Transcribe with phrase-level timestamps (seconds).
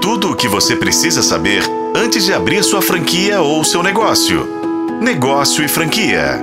[0.00, 1.62] Tudo o que você precisa saber
[1.94, 4.48] antes de abrir sua franquia ou seu negócio.
[4.98, 6.42] Negócio e franquia.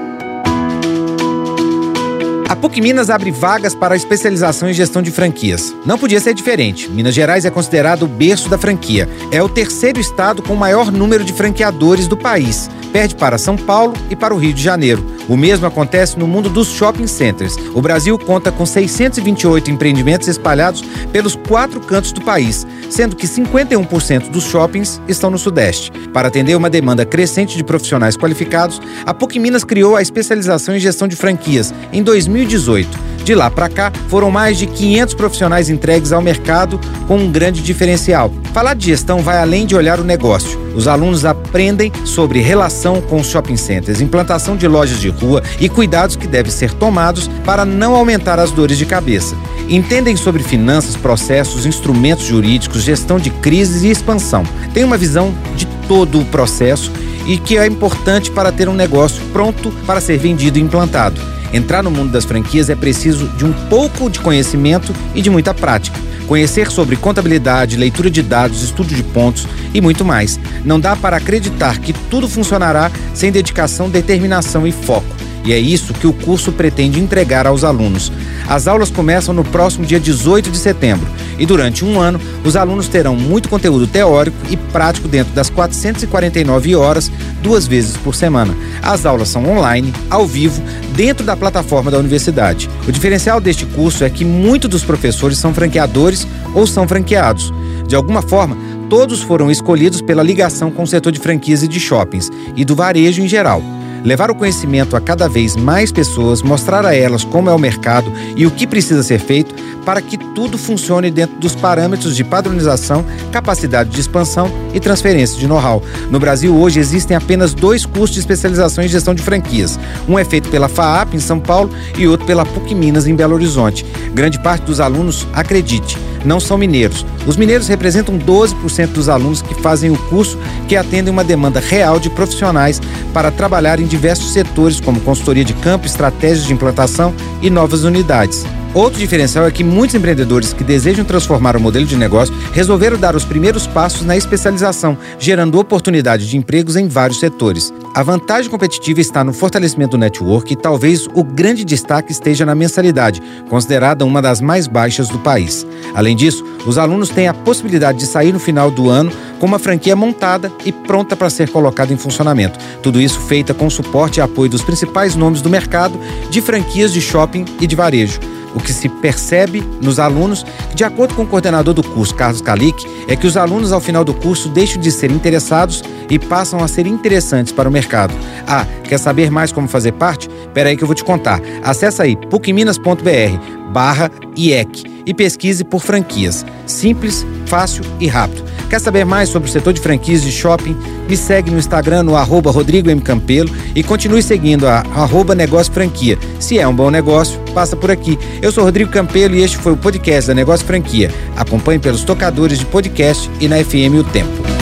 [2.48, 5.76] A PUC Minas abre vagas para a especialização em gestão de franquias.
[5.86, 6.88] Não podia ser diferente.
[6.88, 9.10] Minas Gerais é considerado o berço da franquia.
[9.32, 12.70] É o terceiro estado com o maior número de franqueadores do país.
[12.94, 15.17] Perde para São Paulo e para o Rio de Janeiro.
[15.28, 17.56] O mesmo acontece no mundo dos shopping centers.
[17.74, 20.82] O Brasil conta com 628 empreendimentos espalhados
[21.12, 25.92] pelos quatro cantos do país, sendo que 51% dos shoppings estão no Sudeste.
[26.14, 30.80] Para atender uma demanda crescente de profissionais qualificados, a PUC Minas criou a especialização em
[30.80, 33.07] gestão de franquias em 2018.
[33.28, 37.62] De lá para cá, foram mais de 500 profissionais entregues ao mercado com um grande
[37.62, 38.32] diferencial.
[38.54, 40.58] Falar de gestão vai além de olhar o negócio.
[40.74, 45.68] Os alunos aprendem sobre relação com os shopping centers, implantação de lojas de rua e
[45.68, 49.36] cuidados que devem ser tomados para não aumentar as dores de cabeça.
[49.68, 54.46] Entendem sobre finanças, processos, instrumentos jurídicos, gestão de crises e expansão.
[54.74, 56.94] Tem uma visão de todo o processo
[57.26, 61.37] e que é importante para ter um negócio pronto para ser vendido e implantado.
[61.54, 65.54] Entrar no mundo das franquias é preciso de um pouco de conhecimento e de muita
[65.54, 66.00] prática.
[66.28, 70.40] Conhecer sobre contabilidade, leitura de dados, estudo de pontos e muito mais.
[70.66, 75.17] Não dá para acreditar que tudo funcionará sem dedicação, determinação e foco.
[75.48, 78.12] E é isso que o curso pretende entregar aos alunos.
[78.50, 81.08] As aulas começam no próximo dia 18 de setembro
[81.40, 86.76] e durante um ano os alunos terão muito conteúdo teórico e prático dentro das 449
[86.76, 87.10] horas,
[87.42, 88.54] duas vezes por semana.
[88.82, 90.62] As aulas são online, ao vivo,
[90.94, 92.70] dentro da plataforma da universidade.
[92.86, 97.54] O diferencial deste curso é que muitos dos professores são franqueadores ou são franqueados.
[97.88, 98.58] De alguma forma,
[98.90, 102.76] todos foram escolhidos pela ligação com o setor de franquias e de shoppings e do
[102.76, 103.64] varejo em geral.
[104.04, 108.12] Levar o conhecimento a cada vez mais pessoas, mostrar a elas como é o mercado
[108.36, 109.54] e o que precisa ser feito
[109.86, 115.48] para que tudo funcione dentro dos parâmetros de padronização, capacidade de expansão e transferência de
[115.48, 115.82] know-how.
[116.12, 119.80] No Brasil, hoje, existem apenas dois cursos de especialização em gestão de franquias.
[120.08, 123.34] Um é feito pela FAAP, em São Paulo, e outro pela PUC Minas, em Belo
[123.34, 123.86] Horizonte.
[124.14, 127.06] Grande parte dos alunos, acredite, não são mineiros.
[127.26, 132.00] Os mineiros representam 12% dos alunos que fazem o curso, que atendem uma demanda real
[132.00, 132.82] de profissionais
[133.14, 138.46] para trabalhar em diversos setores, como consultoria de campo, estratégias de implantação e novas unidades.
[138.74, 143.16] Outro diferencial é que muitos empreendedores que desejam transformar o modelo de negócio resolveram dar
[143.16, 147.74] os primeiros passos na especialização, gerando oportunidade de empregos em vários setores.
[147.96, 152.54] A vantagem competitiva está no fortalecimento do network e talvez o grande destaque esteja na
[152.54, 155.66] mensalidade, considerada uma das mais baixas do país.
[155.96, 159.58] Além disso, os alunos têm a possibilidade de sair no final do ano com uma
[159.58, 162.60] franquia montada e pronta para ser colocada em funcionamento.
[162.84, 166.00] Tudo isso feita com suporte e apoio dos principais nomes do mercado
[166.30, 168.37] de franquias de shopping e de varejo.
[168.56, 172.86] O que se percebe nos alunos, de acordo com o coordenador do curso, Carlos Calic,
[173.08, 176.68] é que os alunos ao final do curso deixam de ser interessados e passam a
[176.68, 178.14] ser interessantes para o mercado.
[178.48, 180.30] Ah, quer saber mais como fazer parte?
[180.54, 181.42] Pera aí que eu vou te contar.
[181.64, 186.46] Acesse aí pucminas.br barra IEC e pesquise por franquias.
[186.66, 188.44] Simples, fácil e rápido.
[188.70, 190.76] Quer saber mais sobre o setor de franquias de shopping?
[191.08, 193.00] Me segue no Instagram no arroba Rodrigo M.
[193.02, 196.18] Campelo e continue seguindo a arroba Negócio Franquia.
[196.40, 198.20] Se é um bom negócio, passa por aqui.
[198.42, 201.12] Eu sou Rodrigo Campelo e este foi o podcast da Negócio Franquia.
[201.36, 204.57] Acompanhe pelos tocadores de podcast e na FM O Tempo.